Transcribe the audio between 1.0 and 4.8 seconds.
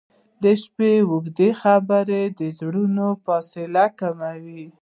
اوږدې خبرې د زړونو فاصله کموي.